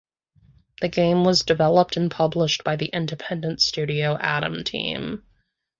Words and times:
The 0.81 0.89
game 0.89 1.25
was 1.25 1.43
developed 1.43 1.95
and 1.95 2.09
published 2.09 2.63
by 2.63 2.75
the 2.75 2.87
independent 2.87 3.61
studio 3.61 4.17
Atom 4.19 4.63
Team. 4.63 5.21